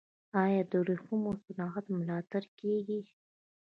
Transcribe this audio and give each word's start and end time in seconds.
آیا 0.43 0.61
د 0.69 0.73
ورېښمو 0.81 1.31
صنعت 1.43 1.85
ملاتړ 1.97 2.43
کیږي؟ 2.59 2.99